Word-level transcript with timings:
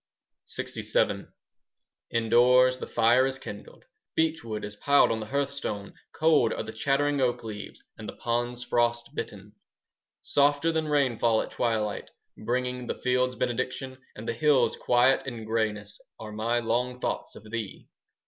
20 0.55 0.81
LXVII 0.81 1.25
Indoors 2.09 2.79
the 2.79 2.87
fire 2.87 3.27
is 3.27 3.37
kindled; 3.37 3.85
Beechwood 4.15 4.65
is 4.65 4.75
piled 4.75 5.11
on 5.11 5.19
the 5.19 5.27
hearthstone; 5.27 5.93
Cold 6.11 6.51
are 6.53 6.63
the 6.63 6.73
chattering 6.73 7.21
oak 7.21 7.43
leaves; 7.43 7.83
And 7.99 8.09
the 8.09 8.15
ponds 8.15 8.63
frost 8.63 9.13
bitten. 9.13 9.53
Softer 10.23 10.71
than 10.71 10.87
rainfall 10.87 11.43
at 11.43 11.51
twilight, 11.51 12.09
5 12.35 12.45
Bringing 12.45 12.87
the 12.87 12.95
fields 12.99 13.35
benediction 13.35 13.99
And 14.15 14.27
the 14.27 14.33
hills 14.33 14.75
quiet 14.75 15.27
and 15.27 15.45
greyness, 15.45 16.01
Are 16.19 16.31
my 16.31 16.57
long 16.57 16.99
thoughts 16.99 17.35
of 17.35 17.51
thee. 17.51 17.87